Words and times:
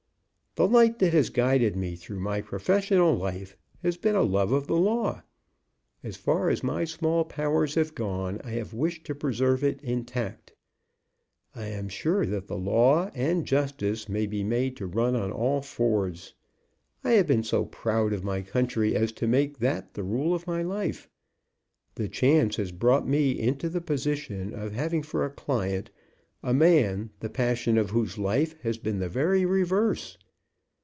"The 0.55 0.67
light 0.67 0.99
that 0.99 1.13
has 1.13 1.29
guided 1.29 1.77
me 1.77 1.95
through 1.95 2.19
my 2.19 2.41
professional 2.41 3.15
life 3.15 3.55
has 3.83 3.95
been 3.95 4.15
a 4.15 4.21
love 4.21 4.51
of 4.51 4.67
the 4.67 4.75
law. 4.75 5.23
As 6.03 6.17
far 6.17 6.49
as 6.49 6.61
my 6.61 6.83
small 6.83 7.23
powers 7.23 7.75
have 7.75 7.95
gone, 7.95 8.41
I 8.43 8.49
have 8.51 8.73
wished 8.73 9.05
to 9.05 9.15
preserve 9.15 9.63
it 9.63 9.81
intact. 9.81 10.53
I 11.55 11.67
am 11.67 11.87
sure 11.87 12.25
that 12.25 12.47
the 12.47 12.57
Law 12.57 13.11
and 13.15 13.45
Justice 13.45 14.09
may 14.09 14.25
be 14.27 14.43
made 14.43 14.75
to 14.75 14.87
run 14.87 15.15
on 15.15 15.31
all 15.31 15.61
fours. 15.61 16.33
I 17.01 17.11
have 17.11 17.27
been 17.27 17.43
so 17.43 17.63
proud 17.63 18.11
of 18.11 18.25
my 18.25 18.41
country 18.41 18.93
as 18.93 19.13
to 19.13 19.27
make 19.29 19.59
that 19.59 19.93
the 19.93 20.03
rule 20.03 20.35
of 20.35 20.47
my 20.47 20.63
life. 20.63 21.07
The 21.95 22.09
chance 22.09 22.57
has 22.57 22.73
brought 22.73 23.07
me 23.07 23.39
into 23.39 23.69
the 23.69 23.79
position 23.79 24.53
of 24.53 24.73
having 24.73 25.01
for 25.01 25.23
a 25.23 25.29
client 25.29 25.91
a 26.43 26.53
man 26.53 27.09
the 27.21 27.29
passion 27.29 27.77
of 27.77 27.91
whose 27.91 28.17
life 28.17 28.59
has 28.63 28.77
been 28.77 28.99
the 28.99 29.07
very 29.07 29.45
reverse. 29.45 30.17